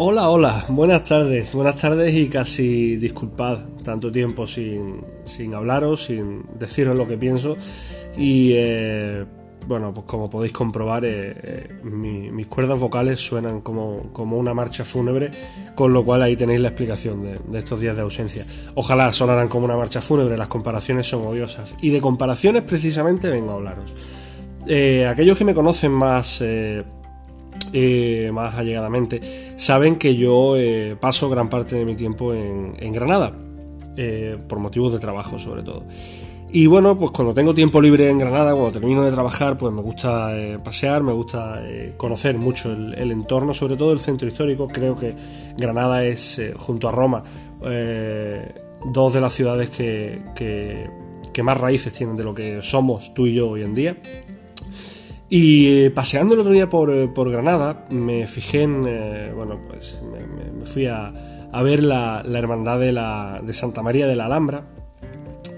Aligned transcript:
Hola, 0.00 0.30
hola, 0.30 0.64
buenas 0.68 1.02
tardes, 1.02 1.52
buenas 1.54 1.76
tardes 1.76 2.14
y 2.14 2.28
casi 2.28 2.94
disculpad 2.94 3.58
tanto 3.82 4.12
tiempo 4.12 4.46
sin, 4.46 5.04
sin 5.24 5.52
hablaros, 5.56 6.04
sin 6.04 6.44
deciros 6.56 6.96
lo 6.96 7.08
que 7.08 7.18
pienso. 7.18 7.56
Y 8.16 8.52
eh, 8.54 9.24
bueno, 9.66 9.92
pues 9.92 10.06
como 10.06 10.30
podéis 10.30 10.52
comprobar 10.52 11.04
eh, 11.04 11.34
eh, 11.42 11.80
mis 11.82 12.46
cuerdas 12.46 12.78
vocales 12.78 13.18
suenan 13.18 13.60
como, 13.60 14.12
como, 14.12 14.38
una 14.38 14.54
marcha 14.54 14.84
fúnebre, 14.84 15.32
con 15.74 15.92
lo 15.92 16.04
cual 16.04 16.22
ahí 16.22 16.36
tenéis 16.36 16.60
la 16.60 16.68
explicación 16.68 17.24
de, 17.24 17.40
de, 17.44 17.58
estos 17.58 17.80
días 17.80 17.96
de 17.96 18.02
ausencia. 18.02 18.46
Ojalá 18.76 19.12
sonaran 19.12 19.48
como 19.48 19.64
una 19.64 19.76
marcha 19.76 20.00
fúnebre, 20.00 20.38
las 20.38 20.46
comparaciones 20.46 21.08
son 21.08 21.26
odiosas. 21.26 21.76
Y 21.82 21.90
de 21.90 22.00
comparaciones 22.00 22.62
precisamente 22.62 23.30
vengo 23.30 23.50
a 23.50 23.54
hablaros. 23.54 23.96
aquellos 24.62 25.36
que 25.36 25.44
me 25.44 25.54
conocen 25.54 25.90
más 25.90 26.40
eh, 27.72 28.30
más 28.32 28.56
allegadamente, 28.56 29.20
saben 29.56 29.96
que 29.96 30.16
yo 30.16 30.56
eh, 30.56 30.96
paso 30.98 31.28
gran 31.28 31.48
parte 31.48 31.76
de 31.76 31.84
mi 31.84 31.94
tiempo 31.94 32.32
en, 32.34 32.92
Granada, 32.92 33.32
eh, 33.96 34.36
por 34.48 34.58
motivos 34.58 34.92
de 34.92 34.98
trabajo 34.98 35.38
sobre 35.38 35.62
todo. 35.62 35.84
Y 36.50 36.66
bueno, 36.66 36.98
pues 36.98 37.10
cuando 37.10 37.34
tengo 37.34 37.54
tiempo 37.54 37.80
libre 37.80 38.08
en 38.08 38.18
Granada, 38.18 38.52
cuando 38.52 38.72
termino 38.72 39.04
de 39.04 39.12
trabajar, 39.12 39.58
pues 39.58 39.72
me 39.72 39.82
gusta 39.82 40.32
pasear, 40.64 41.02
me 41.02 41.12
gusta 41.12 41.62
conocer 41.98 42.38
mucho 42.38 42.72
el, 42.72 43.12
entorno, 43.12 43.52
sobre 43.52 43.76
todo 43.76 43.92
el 43.92 43.98
centro 43.98 44.26
histórico. 44.26 44.66
Creo 44.66 44.96
que 44.96 45.14
Granada 45.58 46.06
es, 46.06 46.40
junto 46.56 46.88
a 46.88 46.92
Roma, 46.92 47.22
dos 48.82 49.12
de 49.12 49.20
las 49.20 49.34
ciudades 49.34 49.68
que, 49.68 50.22
que 51.38 51.42
más 51.42 51.56
raíces 51.56 51.92
tienen 51.92 52.16
de 52.16 52.24
lo 52.24 52.34
que 52.34 52.62
somos 52.62 53.12
tú 53.14 53.26
y 53.26 53.34
yo 53.34 53.50
hoy 53.50 53.62
en 53.62 53.74
día. 53.74 53.96
Y 55.30 55.84
eh, 55.84 55.90
paseando 55.90 56.34
el 56.34 56.40
otro 56.40 56.52
día 56.52 56.70
por, 56.70 56.90
eh, 56.90 57.10
Granada, 57.14 57.86
me 57.90 58.26
fijé 58.26 58.62
en. 58.62 58.84
Eh, 58.86 59.32
bueno, 59.34 59.58
pues 59.68 60.00
me, 60.10 60.64
fui 60.66 60.86
a, 60.86 61.12
ver 61.62 61.82
la, 61.82 62.24
hermandad 62.34 62.78
de, 62.78 62.92
la, 62.92 63.40
de 63.44 63.52
Santa 63.52 63.82
María 63.82 64.06
de 64.06 64.16
la 64.16 64.26
Alhambra. 64.26 64.64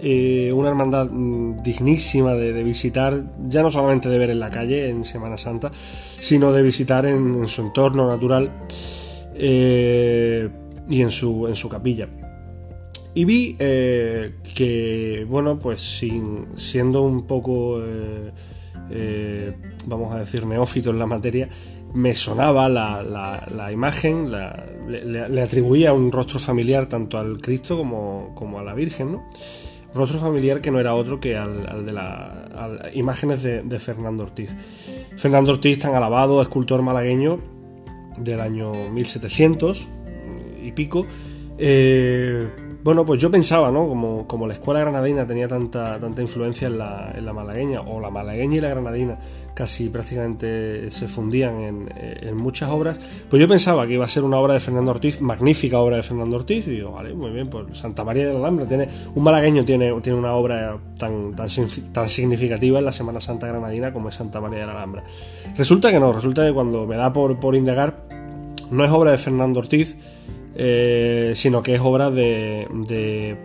una 0.00 0.68
hermandad 0.68 1.08
mm, 1.10 1.62
dignísima 1.64 2.34
de, 2.34 2.62
visitar, 2.62 3.24
ya 3.48 3.62
no 3.62 3.70
solamente 3.70 4.08
de 4.08 4.18
ver 4.18 4.30
en 4.30 4.38
la 4.38 4.50
calle 4.50 4.88
en 4.88 5.04
Semana 5.04 5.36
Santa, 5.36 5.72
sino 6.20 6.52
de 6.52 6.62
visitar 6.62 7.04
en, 7.04 7.48
su 7.48 7.62
entorno 7.62 8.06
natural 8.06 8.52
y 9.38 11.02
en 11.02 11.10
su, 11.10 11.48
en 11.48 11.56
su 11.56 11.68
capilla. 11.68 12.08
Y 13.14 13.24
vi 13.24 13.56
que, 13.56 15.26
bueno, 15.28 15.58
pues 15.58 15.80
sin, 15.80 16.56
siendo 16.56 17.02
un 17.02 17.26
poco 17.26 17.80
eh, 18.90 19.54
vamos 19.86 20.14
a 20.14 20.18
decir, 20.18 20.46
neófito 20.46 20.90
en 20.90 20.98
la 20.98 21.06
materia, 21.06 21.48
me 21.94 22.12
sonaba 22.14 22.68
la, 22.68 23.72
imagen, 23.72 24.30
le, 24.30 25.42
atribuía 25.42 25.92
un 25.92 26.12
rostro 26.12 26.38
familiar 26.38 26.86
tanto 26.86 27.18
al 27.18 27.38
Cristo 27.38 27.76
como, 27.78 28.58
a 28.58 28.62
la 28.62 28.74
Virgen, 28.74 29.12
¿no? 29.12 29.30
Rostro 29.94 30.18
familiar 30.18 30.60
que 30.60 30.70
no 30.70 30.78
era 30.78 30.94
otro 30.94 31.20
que 31.20 31.36
al, 31.36 31.86
de 31.86 31.92
las 31.92 32.94
imágenes 32.94 33.42
de, 33.42 33.78
Fernando 33.78 34.24
Ortiz. 34.24 34.50
Fernando 35.16 35.52
Ortiz, 35.52 35.78
tan 35.78 35.94
alabado, 35.94 36.42
escultor 36.42 36.82
malagueño 36.82 37.38
del 38.18 38.40
año 38.40 38.72
1700 38.90 39.88
y 40.62 40.72
pico, 40.72 41.06
eh, 41.56 42.46
bueno, 42.82 43.04
pues 43.04 43.20
yo 43.20 43.30
pensaba, 43.30 43.70
¿no? 43.70 43.88
Como, 43.88 44.26
como 44.26 44.46
la 44.46 44.54
escuela 44.54 44.80
granadina 44.80 45.26
tenía 45.26 45.48
tanta, 45.48 45.98
tanta 45.98 46.22
influencia 46.22 46.68
en 46.68 46.78
la, 46.78 47.12
en 47.16 47.24
la, 47.24 47.32
malagueña, 47.32 47.80
o 47.80 48.00
la 48.00 48.10
malagueña 48.10 48.56
y 48.56 48.60
la 48.60 48.68
granadina 48.68 49.18
casi 49.54 49.88
prácticamente 49.88 50.90
se 50.90 51.08
fundían 51.08 51.60
en, 51.60 51.92
en, 51.96 52.36
muchas 52.36 52.70
obras, 52.70 52.98
pues 53.28 53.40
yo 53.40 53.48
pensaba 53.48 53.86
que 53.86 53.94
iba 53.94 54.04
a 54.04 54.08
ser 54.08 54.22
una 54.22 54.38
obra 54.38 54.54
de 54.54 54.60
Fernando 54.60 54.90
Ortiz, 54.90 55.20
magnífica 55.20 55.78
obra 55.78 55.96
de 55.96 56.02
Fernando 56.02 56.36
Ortiz, 56.36 56.66
y 56.68 56.72
digo, 56.72 56.92
vale, 56.92 57.14
muy 57.14 57.30
bien, 57.30 57.48
pues 57.48 57.78
Santa 57.78 58.04
María 58.04 58.26
de 58.26 58.32
la 58.34 58.40
Alhambra 58.40 58.68
tiene, 58.68 58.88
un 59.14 59.24
malagueño 59.24 59.64
tiene, 59.64 59.92
tiene 60.00 60.18
una 60.18 60.34
obra 60.34 60.78
tan, 60.98 61.34
tan, 61.34 61.48
tan 61.92 62.08
significativa 62.08 62.78
en 62.78 62.84
la 62.84 62.92
Semana 62.92 63.20
Santa 63.20 63.46
granadina 63.46 63.92
como 63.92 64.10
es 64.10 64.14
Santa 64.14 64.40
María 64.40 64.60
de 64.60 64.66
la 64.66 64.72
Alhambra. 64.72 65.02
Resulta 65.56 65.90
que 65.90 65.98
no, 65.98 66.12
resulta 66.12 66.46
que 66.46 66.52
cuando 66.52 66.86
me 66.86 66.96
da 66.96 67.12
por, 67.12 67.40
por 67.40 67.54
indagar, 67.54 68.06
no 68.70 68.84
es 68.84 68.90
obra 68.90 69.12
de 69.12 69.18
Fernando 69.18 69.60
Ortiz, 69.60 69.96
eh, 70.54 71.32
sino 71.34 71.62
que 71.62 71.74
es 71.74 71.80
obra 71.80 72.10
de, 72.10 73.36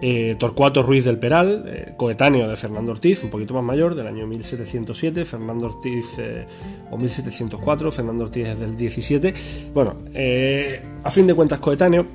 eh, 0.00 0.36
Torcuato 0.38 0.82
Ruiz 0.82 1.04
del 1.04 1.18
Peral, 1.18 1.64
eh, 1.66 1.94
coetáneo 1.96 2.48
de 2.48 2.56
Fernando 2.56 2.92
Ortiz, 2.92 3.22
un 3.22 3.30
poquito 3.30 3.54
más 3.54 3.62
mayor, 3.62 3.94
del 3.94 4.06
año 4.06 4.26
1707, 4.26 5.24
Fernando 5.24 5.66
Ortiz, 5.66 6.18
o 6.90 6.96
1704, 6.96 7.92
Fernando 7.92 8.24
Ortiz 8.24 8.46
es 8.46 8.58
del 8.58 8.76
17, 8.76 9.34
bueno, 9.74 9.94
a 11.04 11.10
fin 11.10 11.26
de 11.26 11.34
cuentas 11.34 11.58
coetáneo, 11.58 12.06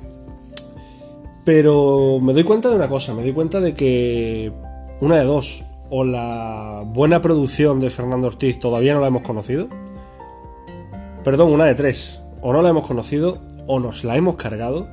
pero 1.44 2.18
me 2.20 2.32
doy 2.32 2.44
cuenta 2.44 2.68
de 2.68 2.76
una 2.76 2.88
cosa, 2.88 3.14
me 3.14 3.22
doy 3.22 3.32
cuenta 3.32 3.60
de 3.60 3.74
que 3.74 4.52
una 5.00 5.16
de 5.16 5.24
dos, 5.24 5.64
o 5.88 6.04
la 6.04 6.82
buena 6.86 7.20
producción 7.20 7.80
de 7.80 7.90
Fernando 7.90 8.28
Ortiz 8.28 8.58
todavía 8.58 8.94
no 8.94 9.00
la 9.00 9.08
hemos 9.08 9.22
conocido, 9.22 9.68
perdón, 11.24 11.52
una 11.52 11.66
de 11.66 11.74
tres, 11.74 12.22
o 12.40 12.52
no 12.52 12.62
la 12.62 12.70
hemos 12.70 12.86
conocido 12.86 13.40
o 13.66 13.80
nos 13.80 14.04
la 14.04 14.16
hemos 14.16 14.36
cargado 14.36 14.88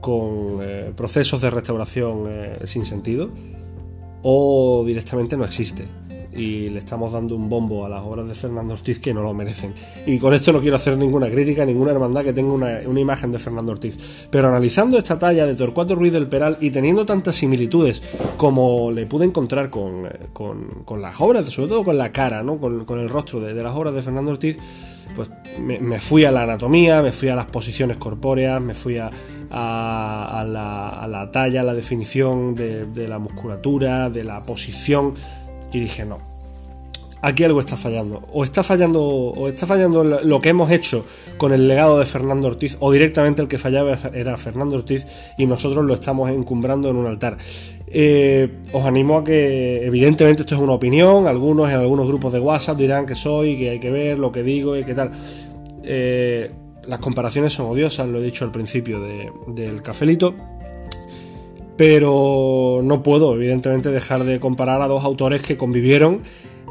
con 0.00 0.58
eh, 0.60 0.92
procesos 0.96 1.40
de 1.40 1.50
restauración 1.50 2.24
eh, 2.28 2.58
sin 2.64 2.84
sentido 2.84 3.30
o 4.22 4.84
directamente 4.86 5.36
no 5.36 5.44
existe 5.44 5.86
y 6.36 6.68
le 6.68 6.78
estamos 6.78 7.12
dando 7.12 7.36
un 7.36 7.48
bombo 7.48 7.84
a 7.84 7.88
las 7.88 8.02
obras 8.02 8.28
de 8.28 8.34
Fernando 8.34 8.74
Ortiz 8.74 8.98
que 8.98 9.14
no 9.14 9.22
lo 9.22 9.34
merecen. 9.34 9.74
Y 10.06 10.18
con 10.18 10.34
esto 10.34 10.52
no 10.52 10.60
quiero 10.60 10.76
hacer 10.76 10.96
ninguna 10.96 11.28
crítica, 11.30 11.64
ninguna 11.64 11.92
hermandad 11.92 12.22
que 12.22 12.32
tenga 12.32 12.52
una, 12.52 13.00
imagen 13.00 13.30
de 13.32 13.38
Fernando 13.38 13.72
Ortiz. 13.72 14.26
Pero 14.30 14.48
analizando 14.48 14.98
esta 14.98 15.18
talla 15.18 15.46
de 15.46 15.54
Torcuato 15.54 15.94
Ruiz 15.94 16.12
del 16.12 16.26
Peral 16.26 16.56
y 16.60 16.70
teniendo 16.70 17.04
tantas 17.04 17.36
similitudes 17.36 18.02
como 18.36 18.90
le 18.90 19.06
pude 19.06 19.24
encontrar 19.26 19.70
con, 19.70 20.06
eh, 20.06 20.98
las 20.98 21.20
obras, 21.20 21.48
sobre 21.48 21.68
todo 21.68 21.84
con 21.84 21.98
la 21.98 22.12
cara, 22.12 22.42
¿no? 22.42 22.58
con, 22.58 22.98
el 22.98 23.08
rostro 23.08 23.40
de, 23.40 23.54
las 23.54 23.74
obras 23.74 23.94
de 23.94 24.02
Fernando 24.02 24.32
Ortiz, 24.32 24.56
pues 25.14 25.30
me, 25.58 26.00
fui 26.00 26.24
a 26.24 26.32
la 26.32 26.42
anatomía, 26.42 27.02
me 27.02 27.12
fui 27.12 27.28
a 27.28 27.36
las 27.36 27.46
posiciones 27.46 27.96
corpóreas, 27.96 28.60
me 28.60 28.74
fui 28.74 28.98
a, 28.98 29.10
la, 29.50 31.28
talla, 31.32 31.60
a 31.60 31.64
la 31.64 31.74
definición 31.74 32.54
de, 32.54 33.08
la 33.08 33.18
musculatura, 33.18 34.10
de 34.10 34.24
la 34.24 34.40
posición, 34.40 35.14
y 35.74 35.80
dije, 35.80 36.04
no, 36.04 36.18
aquí 37.20 37.42
algo 37.42 37.58
está 37.58 37.76
fallando. 37.76 38.22
O 38.32 38.44
está 38.44 38.62
fallando, 38.62 39.02
o 39.02 39.48
está 39.48 39.66
fallando 39.66 40.04
lo 40.04 40.40
que 40.40 40.50
hemos 40.50 40.70
hecho 40.70 41.04
con 41.36 41.52
el 41.52 41.66
legado 41.66 41.98
de 41.98 42.06
Fernando 42.06 42.46
Ortiz, 42.46 42.76
o 42.78 42.92
directamente 42.92 43.42
el 43.42 43.48
que 43.48 43.58
fallaba 43.58 43.98
era 44.14 44.36
Fernando 44.36 44.76
Ortiz 44.76 45.04
y 45.36 45.46
nosotros 45.46 45.84
lo 45.84 45.94
estamos 45.94 46.30
encumbrando 46.30 46.88
en 46.88 46.96
un 46.96 47.06
altar. 47.06 47.36
Eh, 47.88 48.60
os 48.72 48.84
animo 48.84 49.18
a 49.18 49.24
que, 49.24 49.84
evidentemente, 49.84 50.42
esto 50.42 50.54
es 50.54 50.60
una 50.60 50.72
opinión. 50.72 51.26
Algunos 51.26 51.68
en 51.70 51.76
algunos 51.76 52.06
grupos 52.06 52.32
de 52.32 52.38
WhatsApp 52.38 52.76
dirán 52.76 53.04
que 53.04 53.16
soy, 53.16 53.58
que 53.58 53.70
hay 53.70 53.80
que 53.80 53.90
ver 53.90 54.18
lo 54.18 54.30
que 54.30 54.44
digo 54.44 54.76
y 54.76 54.84
qué 54.84 54.94
tal. 54.94 55.10
Eh, 55.82 56.52
las 56.86 57.00
comparaciones 57.00 57.52
son 57.52 57.66
odiosas, 57.66 58.08
lo 58.08 58.18
he 58.18 58.22
dicho 58.22 58.44
al 58.44 58.52
principio 58.52 59.00
del 59.00 59.82
cafelito. 59.82 60.34
Pero 61.76 62.80
no 62.84 63.02
puedo, 63.02 63.34
evidentemente, 63.34 63.90
dejar 63.90 64.24
de 64.24 64.38
comparar 64.38 64.80
a 64.80 64.86
dos 64.86 65.04
autores 65.04 65.42
que 65.42 65.56
convivieron, 65.56 66.20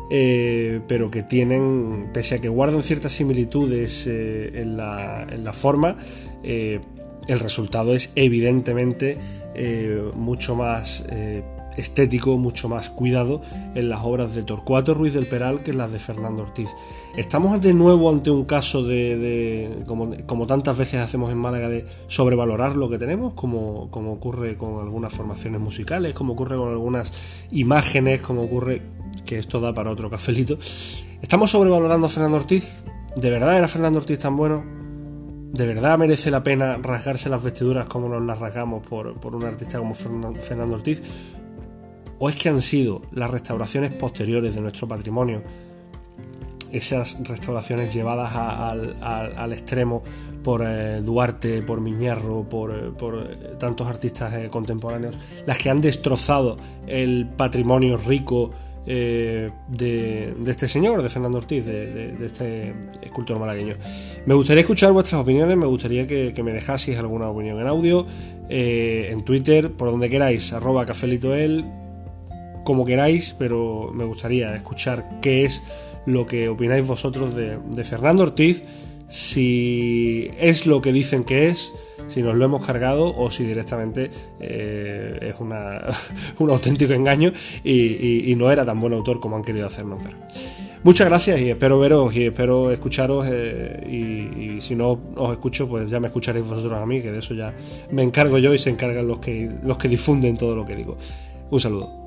eh, 0.10 0.80
pero 0.88 1.12
que 1.12 1.24
tienen, 1.24 2.10
pese 2.14 2.36
a 2.36 2.42
que 2.42 2.50
guardan 2.50 2.84
ciertas 2.84 3.12
similitudes 3.12 4.08
en 4.08 4.78
la, 4.78 5.28
en, 5.30 5.44
la, 5.44 5.52
forma, 5.52 5.98
el 6.44 7.40
resultado 7.40 7.96
es 7.96 8.12
evidentemente 8.16 9.18
eh, 9.56 10.02
mucho 10.16 10.56
más 10.56 11.06
eh, 11.10 11.44
estético, 11.78 12.38
mucho 12.38 12.70
más 12.70 12.90
cuidado 12.90 13.42
en 13.76 13.90
las 13.90 14.02
obras 14.04 14.36
de 14.36 14.44
Torcuato 14.44 14.94
Ruiz 14.94 15.14
del 15.14 15.28
Peral 15.28 15.64
que 15.64 15.72
en 15.72 15.78
las 15.78 15.92
de 15.92 16.00
Fernando 16.00 16.44
Ortiz. 16.44 16.70
Estamos 17.16 17.62
de 17.62 17.74
nuevo 17.74 18.10
ante 18.10 18.32
un 18.32 18.46
caso 18.46 18.84
de, 18.84 19.84
como, 19.86 20.48
tantas 20.48 20.78
veces 20.78 21.00
hacemos 21.00 21.32
en 21.32 21.38
Málaga, 21.38 21.70
de 21.70 21.86
sobrevalorar 22.08 22.78
lo 22.78 22.90
que 22.90 22.98
tenemos, 22.98 23.34
como, 23.34 23.90
como 23.92 24.14
ocurre 24.14 24.58
con 24.58 24.80
algunas 24.80 25.14
formaciones 25.14 25.62
musicales, 25.62 26.14
como 26.14 26.34
ocurre 26.34 26.58
con 26.58 26.70
algunas 26.70 27.14
imágenes, 27.52 28.22
como 28.22 28.44
ocurre, 28.44 28.82
que 29.26 29.40
esto 29.40 29.60
da 29.60 29.74
para 29.74 29.92
otro 29.92 30.10
cafelito. 30.10 30.58
¿Estamos 31.22 31.52
sobrevalorando 31.52 32.08
a 32.08 32.10
Fernando 32.10 32.38
Ortiz? 32.38 32.84
¿De 33.16 33.30
verdad 33.30 33.58
era 33.58 33.68
Fernando 33.68 34.00
Ortiz 34.00 34.20
tan 34.20 34.36
bueno? 34.36 34.64
¿De 35.54 35.68
verdad 35.68 36.00
merece 36.00 36.32
la 36.32 36.42
pena 36.42 36.78
rasgarse 36.82 37.30
las 37.30 37.44
vestiduras 37.44 37.86
como 37.86 38.10
nos 38.10 38.24
las 38.24 38.40
rasgamos 38.40 38.86
por, 38.88 39.08
un 39.08 39.44
artista 39.44 39.78
como 39.78 39.94
Fernando 39.94 40.74
Ortiz? 40.74 41.02
¿O 42.24 42.30
es 42.30 42.38
que 42.38 42.48
han 42.48 42.62
sido 42.62 43.02
las 43.12 43.30
restauraciones 43.30 43.92
posteriores 43.92 44.56
de 44.56 44.62
nuestro 44.62 44.88
patrimonio, 44.88 45.44
esas 46.72 47.18
restauraciones 47.22 47.94
llevadas 47.94 48.32
al, 48.34 49.52
extremo 49.52 50.04
por 50.42 50.64
eh, 50.66 51.02
Duarte, 51.02 51.62
por 51.64 51.82
Miñarro, 51.82 52.48
por, 52.48 52.72
eh, 52.72 52.92
eh, 52.98 53.56
tantos 53.60 53.90
artistas 53.90 54.34
contemporáneos, 54.48 55.20
las 55.46 55.58
que 55.58 55.70
han 55.70 55.82
destrozado 55.82 56.56
el 56.88 57.28
patrimonio 57.28 57.98
rico 57.98 58.52
de, 58.86 59.52
este 60.48 60.70
señor, 60.70 61.04
de 61.04 61.10
Fernando 61.10 61.40
Ortiz, 61.40 61.66
de, 61.66 62.16
este 62.26 62.74
escultor 63.02 63.38
malagueño. 63.38 63.76
Me 64.26 64.34
gustaría 64.34 64.62
escuchar 64.62 64.94
vuestras 64.94 65.20
opiniones, 65.20 65.58
me 65.58 65.66
gustaría 65.66 66.08
que, 66.08 66.42
me 66.42 66.54
dejaseis 66.54 66.98
alguna 66.98 67.28
opinión 67.28 67.60
en 67.60 67.68
audio, 67.68 68.06
en 68.48 69.26
Twitter, 69.26 69.74
por 69.74 69.92
donde 69.92 70.10
queráis, 70.10 70.54
arroba 70.54 70.86
cafelitoel, 70.86 71.83
como 72.64 72.86
queráis, 72.86 73.36
pero 73.38 73.92
me 73.94 74.06
gustaría 74.06 74.56
escuchar 74.56 75.20
qué 75.22 75.46
es 75.46 75.62
lo 76.06 76.26
que 76.26 76.50
opináis 76.50 76.86
vosotros 76.86 77.36
de, 77.36 77.84
Fernando 77.84 78.24
Ortiz, 78.24 78.64
si 79.08 80.30
es 80.40 80.66
lo 80.66 80.82
que 80.82 80.92
dicen 80.92 81.24
que 81.24 81.48
es, 81.48 81.74
si 82.08 82.22
nos 82.22 82.36
lo 82.36 82.46
hemos 82.46 82.66
cargado 82.66 83.14
o 83.16 83.30
si 83.32 83.44
directamente 83.46 84.10
eh, 84.40 85.20
es 85.22 85.36
un 86.40 86.50
auténtico 86.50 86.94
engaño 86.94 87.32
y, 87.64 88.34
no 88.38 88.52
era 88.52 88.66
tan 88.66 88.80
buen 88.80 88.94
autor 88.94 89.20
como 89.20 89.36
han 89.36 89.44
querido 89.44 89.68
hacernos 89.68 90.04
ver. 90.04 90.14
Muchas 90.84 91.08
gracias 91.08 91.40
y 91.40 91.50
espero 91.50 91.80
veros 91.80 92.14
y 92.14 92.26
espero 92.26 92.70
escucharos 92.70 93.26
eh, 93.32 93.88
y, 93.90 94.60
si 94.60 94.76
no 94.76 95.00
os 95.16 95.32
escucho 95.32 95.68
pues 95.68 95.90
ya 95.90 96.00
me 96.00 96.08
escucharéis 96.08 96.46
vosotros 96.46 96.74
a 96.74 96.86
mí 96.86 97.02
que 97.02 97.12
de 97.12 97.20
eso 97.20 97.34
ya 97.34 97.54
me 97.92 98.04
encargo 98.04 98.38
yo 98.38 98.54
y 98.54 98.60
se 98.60 98.70
encargan 98.70 99.08
los 99.08 99.20
que 99.20 99.88
difunden 99.88 100.36
todo 100.36 100.56
lo 100.56 100.66
que 100.66 100.76
digo. 100.76 100.98
Un 101.50 101.60
saludo. 101.60 102.03